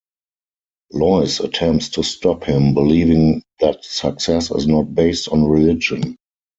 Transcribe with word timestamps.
Lois 0.91 1.39
attempts 1.41 1.89
to 1.89 2.01
stop 2.01 2.43
him, 2.43 2.73
believing 2.73 3.43
that 3.59 3.85
success 3.85 4.49
is 4.49 4.65
not 4.65 4.95
based 4.95 5.29
on 5.29 5.45
religion. 5.45 6.15